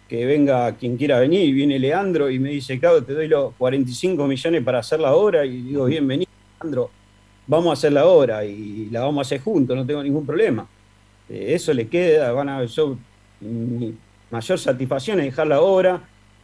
que 0.07 0.25
venga 0.25 0.73
quien 0.75 0.97
quiera 0.97 1.19
venir. 1.19 1.53
Viene 1.53 1.79
Leandro 1.79 2.29
y 2.29 2.39
me 2.39 2.49
dice, 2.49 2.79
Claudio, 2.79 3.03
te 3.03 3.13
doy 3.13 3.27
los 3.27 3.53
45 3.55 4.25
millones 4.27 4.63
para 4.63 4.79
hacer 4.79 4.99
la 4.99 5.13
obra. 5.13 5.45
Y 5.45 5.61
digo, 5.61 5.85
bienvenido, 5.85 6.29
Leandro 6.59 6.89
vamos 7.47 7.69
a 7.69 7.73
hacer 7.73 7.93
la 7.93 8.05
obra 8.05 8.45
y 8.45 8.89
la 8.91 9.01
vamos 9.01 9.19
a 9.19 9.21
hacer 9.21 9.41
juntos, 9.41 9.75
no 9.75 9.85
tengo 9.85 10.03
ningún 10.03 10.25
problema. 10.25 10.67
Eh, 11.29 11.53
eso 11.53 11.73
le 11.73 11.87
queda, 11.87 12.31
van 12.33 12.49
a 12.49 12.63
yo, 12.65 12.97
mi 13.39 13.95
mayor 14.29 14.59
satisfacción 14.59 15.19
es 15.19 15.25
dejar 15.25 15.47
la 15.47 15.61
obra, 15.61 16.01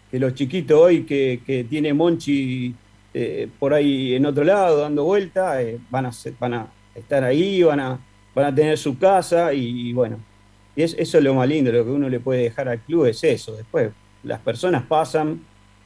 que 0.09 0.19
los 0.19 0.33
chiquitos 0.33 0.79
hoy 0.79 1.03
que, 1.03 1.41
que 1.45 1.63
tiene 1.65 1.93
Monchi 1.93 2.73
eh, 3.13 3.47
por 3.59 3.73
ahí 3.73 4.15
en 4.15 4.25
otro 4.25 4.43
lado 4.43 4.79
dando 4.79 5.03
vuelta, 5.03 5.61
eh, 5.61 5.77
van, 5.89 6.05
a 6.05 6.11
van 6.39 6.53
a 6.53 6.67
estar 6.95 7.23
ahí, 7.23 7.61
van 7.63 7.79
a, 7.79 7.99
van 8.33 8.45
a 8.45 8.55
tener 8.55 8.77
su 8.77 8.97
casa 8.97 9.53
y, 9.53 9.91
bueno, 9.93 10.17
y 10.75 10.83
eso 10.83 10.95
es 10.97 11.23
lo 11.23 11.33
más 11.35 11.47
lindo, 11.47 11.71
lo 11.71 11.83
que 11.83 11.91
uno 11.91 12.09
le 12.09 12.19
puede 12.19 12.43
dejar 12.43 12.67
al 12.67 12.79
club 12.79 13.05
es 13.05 13.23
eso. 13.23 13.55
Después 13.55 13.91
las 14.23 14.39
personas 14.39 14.83
pasan 14.83 15.41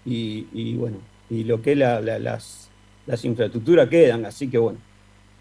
y, 0.05 0.75
bueno, 0.75 0.97
y 1.29 1.43
lo 1.43 1.61
que 1.61 1.73
es 1.73 1.77
las, 1.77 2.69
las 3.05 3.25
infraestructuras 3.25 3.89
quedan, 3.89 4.25
así 4.25 4.49
que 4.49 4.57
bueno, 4.57 4.79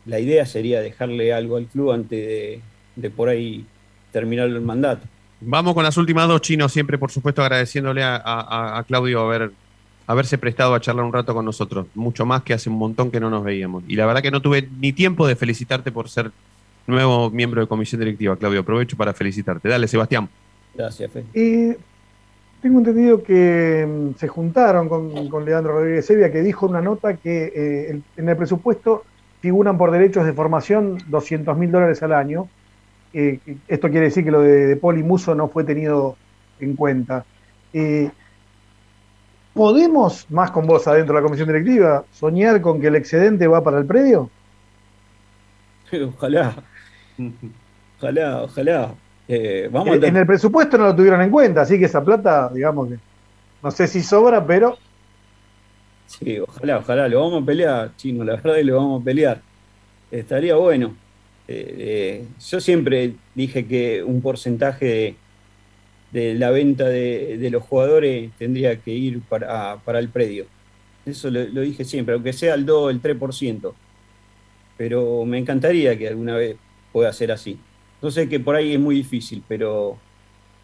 la 0.06 0.20
idea 0.20 0.46
sería 0.46 0.80
dejarle 0.80 1.32
algo 1.32 1.56
al 1.56 1.66
club 1.66 1.92
antes 1.92 2.60
de, 2.96 3.10
por 3.10 3.28
ahí 3.28 3.66
terminar 4.12 4.48
el 4.48 4.60
mandato. 4.60 5.06
Vamos 5.40 5.74
con 5.74 5.84
las 5.84 5.96
últimas 5.96 6.26
dos 6.28 6.40
chinos, 6.40 6.72
siempre 6.72 6.96
por 6.96 7.10
supuesto 7.10 7.42
agradeciéndole 7.42 8.02
a, 8.04 8.82
Claudio 8.86 9.20
haber, 9.20 9.52
haberse 10.06 10.38
prestado 10.38 10.74
a 10.74 10.80
charlar 10.80 11.04
un 11.04 11.12
rato 11.12 11.34
con 11.34 11.44
nosotros, 11.44 11.86
mucho 11.94 12.24
más 12.24 12.42
que 12.42 12.54
hace 12.54 12.70
un 12.70 12.78
montón 12.78 13.10
que 13.10 13.20
no 13.20 13.28
nos 13.28 13.44
veíamos. 13.44 13.84
Y 13.86 13.96
la 13.96 14.06
verdad 14.06 14.22
que 14.22 14.30
no 14.30 14.40
tuve 14.40 14.68
ni 14.80 14.92
tiempo 14.92 15.26
de 15.26 15.36
felicitarte 15.36 15.92
por 15.92 16.08
ser 16.08 16.30
nuevo 16.86 17.30
miembro 17.30 17.60
de 17.60 17.66
comisión 17.66 18.00
directiva, 18.00 18.36
Claudio. 18.36 18.60
Aprovecho 18.60 18.96
para 18.96 19.12
felicitarte. 19.12 19.68
Dale, 19.68 19.88
Sebastián. 19.88 20.28
Gracias, 20.74 21.10
Fe. 21.10 21.24
tengo 22.60 22.78
entendido 22.78 23.22
que 23.22 23.86
mm, 23.88 24.18
se 24.18 24.28
juntaron 24.28 24.88
con, 24.88 25.44
Leandro 25.44 25.72
Rodríguez 25.72 26.06
Sevilla, 26.06 26.30
que 26.30 26.42
dijo 26.42 26.66
una 26.66 26.80
nota 26.80 27.16
que 27.16 27.52
eh, 27.54 28.00
en 28.16 28.28
el 28.28 28.36
presupuesto 28.36 29.04
figuran 29.40 29.78
por 29.78 29.90
derechos 29.90 30.26
de 30.26 30.32
formación 30.32 30.98
200 31.08 31.56
mil 31.56 31.70
dólares 31.70 32.02
al 32.02 32.12
año. 32.12 32.48
Eh, 33.12 33.38
esto 33.68 33.88
quiere 33.90 34.06
decir 34.06 34.24
que 34.24 34.30
lo 34.30 34.40
de, 34.42 34.66
de 34.66 34.76
Polimuso 34.76 35.34
no 35.34 35.48
fue 35.48 35.64
tenido 35.64 36.16
en 36.60 36.76
cuenta. 36.76 37.24
Eh, 37.72 38.10
¿Podemos, 39.54 40.30
más 40.30 40.50
con 40.50 40.66
vos 40.66 40.86
adentro 40.86 41.14
de 41.14 41.20
la 41.20 41.24
comisión 41.24 41.48
directiva, 41.48 42.04
soñar 42.12 42.60
con 42.60 42.80
que 42.80 42.88
el 42.88 42.96
excedente 42.96 43.46
va 43.46 43.64
para 43.64 43.78
el 43.78 43.86
predio? 43.86 44.30
Ojalá, 46.14 46.54
ojalá, 47.98 48.42
ojalá. 48.42 48.94
Eh, 49.28 49.68
vamos 49.72 49.96
en, 50.02 50.16
el 50.16 50.26
presupuesto 50.26 50.78
no 50.78 50.84
lo 50.84 50.94
tuvieron 50.96 51.20
en 51.20 51.30
cuenta, 51.30 51.62
así 51.62 51.78
que 51.78 51.86
esa 51.86 52.04
plata, 52.04 52.48
digamos 52.54 52.88
que 52.88 52.98
no 53.60 53.70
sé 53.72 53.88
si 53.88 54.02
sobra, 54.02 54.46
pero 54.46 54.78
Sí, 56.06 56.38
ojalá, 56.38 56.78
ojalá, 56.78 57.08
lo 57.08 57.20
vamos 57.20 57.42
a 57.42 57.46
pelear, 57.46 57.96
chino, 57.96 58.24
la 58.24 58.36
verdad 58.36 58.56
que 58.56 58.64
lo 58.64 58.76
vamos 58.76 59.02
a 59.02 59.04
pelear. 59.04 59.42
Estaría 60.10 60.54
bueno. 60.56 60.96
Eh, 61.48 61.74
eh, 61.78 62.24
yo 62.48 62.60
siempre 62.60 63.14
dije 63.34 63.66
que 63.66 64.02
un 64.02 64.22
porcentaje 64.22 65.16
de, 66.12 66.34
la 66.34 66.50
venta 66.50 66.88
de, 66.88 67.48
los 67.50 67.62
jugadores 67.62 68.30
tendría 68.38 68.76
que 68.80 68.92
ir 68.92 69.20
para, 69.22 69.80
el 69.86 70.08
predio. 70.08 70.46
Eso 71.04 71.30
lo, 71.30 71.44
lo, 71.44 71.60
dije 71.60 71.84
siempre, 71.84 72.14
aunque 72.14 72.32
sea 72.32 72.54
el 72.54 72.66
2 72.66 72.92
el 72.92 73.02
3%. 73.02 73.72
Pero 74.76 75.24
me 75.24 75.38
encantaría 75.38 75.96
que 75.98 76.08
alguna 76.08 76.36
vez 76.36 76.56
pueda 76.96 77.12
ser 77.12 77.30
así. 77.30 77.58
Entonces 77.96 78.26
que 78.26 78.40
por 78.40 78.56
ahí 78.56 78.72
es 78.72 78.80
muy 78.80 78.94
difícil, 78.94 79.42
pero 79.46 79.98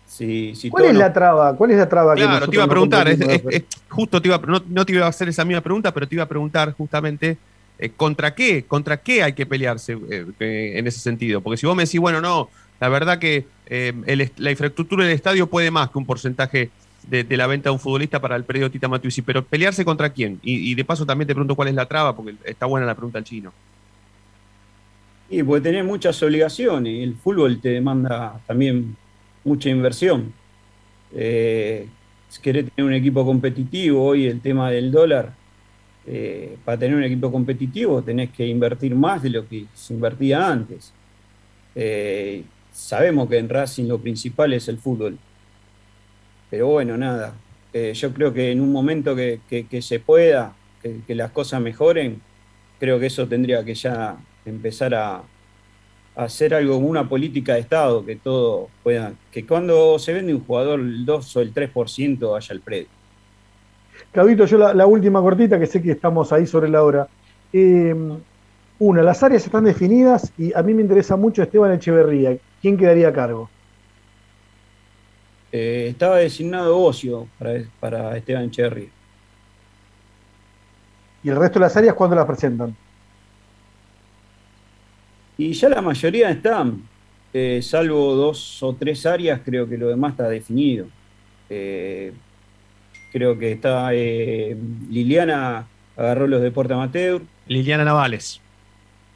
si, 0.07 0.55
si 0.57 0.71
¿Cuál 0.71 0.87
es 0.87 0.95
no- 0.95 1.01
la 1.01 1.13
traba? 1.13 1.55
¿Cuál 1.55 1.73
es 1.73 1.77
la 1.77 1.87
traba 1.87 2.15
que 2.15 2.21
Claro, 2.23 2.33
nosotros 2.33 2.51
te 2.51 2.57
iba 2.57 2.65
a 2.65 2.67
no 2.67 2.71
preguntar, 2.71 3.09
es- 3.09 3.19
compartimos? 3.19 3.53
es- 3.55 3.61
es- 3.71 3.83
justo 3.91 4.23
te 4.23 4.29
iba, 4.29 4.37
a- 4.37 4.47
no, 4.47 4.63
no 4.67 4.87
te 4.87 4.93
iba 4.95 5.05
a 5.05 5.11
hacer 5.11 5.29
esa 5.29 5.45
misma 5.45 5.61
pregunta, 5.61 5.93
pero 5.93 6.09
te 6.09 6.15
iba 6.15 6.25
a 6.25 6.29
preguntar 6.29 6.73
justamente 6.73 7.37
eh, 7.79 7.91
contra 7.95 8.35
qué, 8.35 8.65
contra 8.65 8.97
qué 8.97 9.23
hay 9.23 9.35
que 9.35 9.45
pelearse 9.45 9.93
eh, 10.11 10.25
eh, 10.41 10.73
en 10.77 10.87
ese 10.87 11.01
sentido. 11.01 11.43
Porque 11.43 11.59
si 11.59 11.67
vos 11.67 11.77
me 11.77 11.85
decís, 11.85 12.01
bueno, 12.01 12.23
no, 12.23 12.49
la 12.81 12.89
verdad 12.89 13.19
que 13.19 13.45
eh, 13.67 13.93
el 14.07 14.31
la 14.39 14.51
infraestructura 14.53 15.05
del 15.05 15.15
estadio 15.15 15.49
puede 15.49 15.71
más 15.71 15.91
que 15.91 15.99
un 15.99 16.07
porcentaje 16.07 16.71
de, 17.11 17.25
de 17.25 17.37
la 17.37 17.47
venta 17.47 17.69
de 17.69 17.75
un 17.75 17.79
futbolista 17.81 18.21
para 18.23 18.37
el 18.37 18.45
periodo 18.45 18.71
Tita 18.71 18.89
Matuisi, 18.89 19.21
pero 19.21 19.45
pelearse 19.45 19.85
contra 19.85 20.09
quién. 20.09 20.39
Y, 20.43 20.71
y 20.71 20.75
de 20.77 20.85
paso 20.87 21.05
también 21.05 21.27
te 21.27 21.35
pregunto 21.35 21.55
cuál 21.57 21.69
es 21.69 21.75
la 21.75 21.85
traba, 21.85 22.17
porque 22.17 22.35
está 22.45 22.65
buena 22.65 22.87
la 22.87 22.95
pregunta 22.95 23.19
al 23.19 23.25
chino. 23.25 23.53
Y 25.33 25.43
porque 25.43 25.63
tenés 25.63 25.83
muchas 25.87 26.23
obligaciones. 26.23 27.03
El 27.03 27.15
fútbol 27.15 27.59
te 27.59 27.71
demanda 27.71 28.39
también 28.47 28.95
mucha 29.45 29.71
inversión. 29.71 30.31
Eh, 31.15 31.89
si 32.29 32.43
querés 32.43 32.71
tener 32.71 32.87
un 32.87 32.93
equipo 32.93 33.25
competitivo, 33.25 34.05
hoy 34.05 34.27
el 34.27 34.43
tema 34.43 34.71
del 34.71 34.93
dólar, 34.93 35.33
eh, 36.07 36.59
para 36.67 36.77
tener 36.79 36.97
un 36.97 37.05
equipo 37.05 37.33
competitivo 37.33 38.03
tenés 38.03 38.31
que 38.31 38.47
invertir 38.47 38.95
más 38.95 39.23
de 39.23 39.31
lo 39.31 39.49
que 39.49 39.65
se 39.73 39.95
invertía 39.95 40.47
antes. 40.47 40.93
Eh, 41.75 42.45
sabemos 42.71 43.27
que 43.31 43.39
en 43.39 43.49
Racing 43.49 43.89
lo 43.89 43.99
principal 43.99 44.53
es 44.53 44.69
el 44.69 44.77
fútbol. 44.77 45.17
Pero 46.51 46.67
bueno, 46.67 46.99
nada. 46.99 47.35
Eh, 47.73 47.95
yo 47.95 48.13
creo 48.13 48.35
que 48.35 48.51
en 48.53 48.61
un 48.61 48.71
momento 48.71 49.17
que, 49.17 49.41
se 49.81 49.99
pueda, 49.99 50.55
que 50.83 51.15
las 51.15 51.31
cosas 51.31 51.63
mejoren, 51.63 52.21
creo 52.79 53.01
que 53.01 53.07
eso 53.07 53.27
tendría 53.27 53.65
que 53.65 53.75
ya 53.75 54.19
empezar 54.45 54.95
a, 54.95 55.17
a 55.17 55.23
hacer 56.25 56.55
algo 56.55 56.75
como 56.75 56.89
una 56.89 57.09
política 57.09 57.55
de 57.55 57.61
Estado, 57.61 58.05
que 58.05 58.17
todo 58.17 58.69
pueda, 58.83 59.13
que 59.31 59.47
cuando 59.47 59.99
se 59.99 60.13
vende 60.13 60.35
un 60.35 60.45
jugador 60.45 60.81
el 60.81 61.05
2 61.05 61.37
o 61.37 61.41
el 61.41 61.55
3% 61.55 62.33
vaya 62.33 62.53
al 62.53 62.61
predio. 62.61 62.89
Claudito, 64.11 64.45
yo 64.47 64.59
la, 64.59 64.75
la 64.75 64.87
última 64.87 65.21
cortita, 65.21 65.59
que 65.59 65.67
sé 65.67 65.81
que 65.81 65.93
estamos 65.93 66.33
ahí 66.33 66.47
sobre 66.47 66.69
la 66.69 66.83
hora. 66.83 67.09
Eh, 67.53 67.95
una, 68.79 69.03
las 69.03 69.23
áreas 69.23 69.45
están 69.45 69.65
definidas 69.65 70.33
y 70.37 70.53
a 70.55 70.63
mí 70.63 70.75
me 70.75 70.83
interesa 70.83 71.17
mucho 71.17 71.43
Esteban 71.43 71.73
Echeverría. 71.73 72.37
¿Quién 72.61 72.77
quedaría 72.77 73.09
a 73.09 73.13
cargo? 73.13 73.49
Eh, 75.53 75.89
estaba 75.91 76.17
designado 76.17 76.79
Ocio 76.81 77.29
para, 77.39 77.63
para 77.79 78.17
Esteban 78.17 78.51
Cherry. 78.51 78.91
¿Y 81.23 81.29
el 81.29 81.37
resto 81.37 81.59
de 81.59 81.67
las 81.67 81.77
áreas 81.77 81.95
cuándo 81.95 82.17
las 82.17 82.27
presentan? 82.27 82.75
Y 85.43 85.55
ya 85.55 85.69
la 85.69 85.83
mayoría 85.83 86.31
están, 86.31 86.83
eh, 87.35 87.59
salvo 87.63 88.15
dos 88.15 88.63
o 88.63 88.75
tres 88.75 89.05
áreas, 89.07 89.41
creo 89.45 89.69
que 89.69 89.77
lo 89.77 89.89
demás 89.89 90.13
está 90.13 90.29
definido. 90.29 90.87
Eh, 91.51 92.13
creo 93.13 93.37
que 93.37 93.51
está 93.51 93.91
eh, 93.93 94.57
Liliana 94.89 95.67
agarró 95.97 96.29
los 96.29 96.41
deportes 96.43 96.75
amateur, 96.75 97.23
Liliana 97.49 97.85
Navales. 97.85 98.41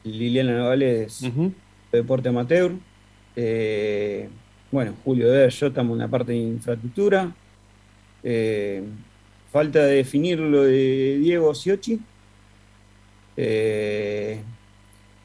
Liliana 0.03 0.57
Navales 0.57 1.21
Ujú. 1.23 1.53
deporte 1.93 2.27
amateur. 2.27 2.71
Eh, 3.37 4.27
bueno, 4.69 4.95
Julio 5.05 5.31
Der, 5.31 5.49
yo 5.49 5.67
estamos 5.67 5.93
en 5.93 5.99
la 5.99 6.07
parte 6.09 6.33
de 6.33 6.39
infraestructura. 6.39 7.31
Eh, 8.21 8.83
falta 9.49 9.79
de 9.85 9.95
definir 9.95 10.39
lo 10.39 10.63
de 10.63 11.19
Diego 11.19 11.55
Siochi 11.55 11.97
eh, 13.37 14.41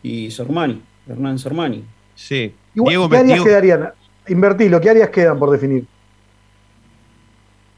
y 0.04 0.30
Sormani, 0.30 0.80
Hernán 1.08 1.38
Sormani. 1.38 1.84
Sí. 2.14 2.54
Igual, 2.74 2.90
Diego, 2.90 3.08
¿Qué 3.08 3.16
áreas 3.16 3.28
Diego- 3.28 3.44
quedarían? 3.44 3.88
Invertilo, 4.28 4.80
¿qué 4.80 4.90
áreas 4.90 5.10
quedan 5.10 5.38
por 5.38 5.50
definir? 5.50 5.84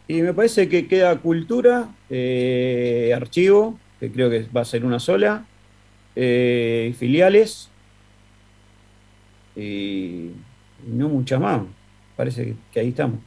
Y 0.07 0.21
me 0.21 0.35
parece 0.35 0.69
que 0.69 0.87
queda 0.87 1.17
cultura, 1.19 1.89
eh, 2.11 3.13
archivo, 3.17 3.79
que 3.99 4.11
creo 4.13 4.29
que 4.29 4.47
va 4.55 4.61
a 4.61 4.65
ser 4.67 4.85
una 4.85 4.99
sola, 4.99 5.47
eh, 6.15 6.95
filiales 6.99 7.71
y, 9.57 9.61
y 9.63 10.33
no 10.93 11.09
muchas 11.09 11.41
más. 11.41 11.63
Parece 12.17 12.45
que, 12.45 12.55
que 12.73 12.81
ahí 12.81 12.89
estamos. 12.89 13.19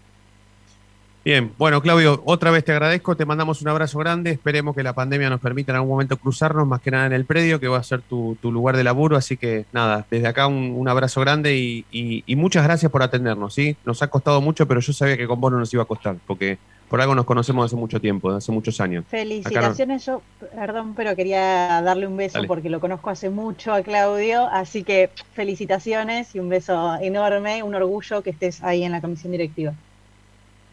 Bien, 1.28 1.52
bueno, 1.58 1.82
Claudio, 1.82 2.22
otra 2.24 2.52
vez 2.52 2.63
te 2.63 2.72
agradezco, 2.72 3.18
te 3.18 3.26
mandamos 3.26 3.62
un 3.62 3.68
abrazo 3.68 4.00
grande, 4.00 4.32
esperemos 4.32 4.74
que 4.74 4.82
la 4.82 4.94
pandemia 4.94 5.30
nos 5.30 5.42
permita 5.42 5.74
en 5.74 5.76
algún 5.76 5.90
momento 5.90 6.16
cruzarnos, 6.16 6.66
más 6.66 6.80
que 6.80 6.90
nada 6.90 7.06
en 7.06 7.12
el 7.12 7.26
predio, 7.26 7.60
que 7.60 7.68
va 7.68 7.80
a 7.80 7.84
ser 7.84 8.02
tu, 8.02 8.38
tu 8.42 8.50
lugar 8.50 8.78
de 8.78 8.86
laburo, 8.86 9.18
así 9.18 9.36
que 9.36 9.66
nada, 9.74 10.06
desde 10.10 10.26
acá 10.26 10.48
un, 10.48 10.74
un 10.74 10.88
abrazo 10.88 11.20
grande 11.20 11.58
y, 11.58 11.84
y- 11.92 12.24
y 12.26 12.36
muchas 12.38 12.63
gracias 12.63 12.90
por 12.90 13.04
atendernos, 13.04 13.54
¿sí? 13.54 13.76
Nos 13.84 14.02
ha 14.02 14.08
costado 14.08 14.40
mucho, 14.40 14.70
pero 14.70 14.80
yo 14.80 14.94
sabía 14.94 15.18
que 15.18 15.28
con 15.28 15.42
vos 15.42 15.52
no 15.52 15.60
nos 15.60 15.74
iba 15.74 15.84
a 15.84 15.86
costar, 15.86 16.16
porque 16.26 16.60
por 16.88 17.02
algo 17.02 17.13
nos 17.13 17.26
conocemos 17.26 17.66
hace 17.66 17.76
mucho 17.76 18.00
tiempo, 18.00 18.30
hace 18.32 18.54
muchos 18.54 18.80
años. 18.80 19.04
Felicitaciones, 19.10 20.06
yo, 20.06 20.22
perdón, 20.56 20.94
pero 20.96 21.13
quería 21.18 21.82
darle 21.82 22.08
un 22.08 22.16
beso 22.16 22.36
Dale. 22.36 22.48
porque 22.48 22.70
lo 22.70 22.80
conozco 22.80 23.10
hace 23.10 23.30
mucho 23.30 23.74
a 23.74 23.82
Claudio, 23.82 24.48
así 24.48 24.84
que 24.84 25.10
felicitaciones 25.34 26.34
y 26.36 26.40
un 26.40 26.48
beso 26.48 26.96
enorme, 27.02 27.63
un 27.63 27.76
orgullo 27.76 28.22
que 28.22 28.30
estés 28.30 28.63
ahí 28.63 28.84
en 28.86 28.94
la 28.94 29.02
comisión 29.02 29.34
directiva. 29.34 29.74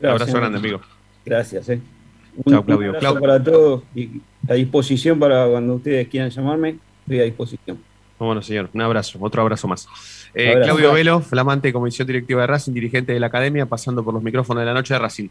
Un 0.01 0.07
abrazo 0.07 0.25
Gracias. 0.33 0.35
grande, 0.41 0.59
amigo. 0.59 0.81
Gracias. 1.25 1.69
eh. 1.69 1.81
Un 2.45 2.63
Claudio. 2.63 2.91
abrazo 2.97 3.21
para 3.21 3.43
todos 3.43 3.83
y 3.95 4.21
a 4.49 4.55
disposición 4.55 5.19
para 5.19 5.47
cuando 5.49 5.75
ustedes 5.75 6.09
quieran 6.09 6.31
llamarme, 6.31 6.77
estoy 7.03 7.21
a 7.21 7.25
disposición. 7.25 7.79
Bueno, 8.19 8.43
señor, 8.43 8.71
un 8.73 8.81
abrazo, 8.81 9.19
otro 9.21 9.43
abrazo 9.43 9.69
más. 9.69 9.87
Eh, 10.35 10.51
Abrazo. 10.51 10.65
Claudio 10.73 10.93
Velo, 10.93 11.21
flamante 11.21 11.73
comisión 11.73 12.07
directiva 12.07 12.41
de 12.43 12.47
Racing, 12.47 12.73
dirigente 12.73 13.13
de 13.13 13.21
la 13.21 13.27
academia, 13.27 13.67
pasando 13.67 14.03
por 14.05 14.15
los 14.15 14.23
micrófonos 14.23 14.63
de 14.63 14.67
la 14.67 14.75
noche 14.75 14.95
de 14.95 15.01
Racing. 15.01 15.29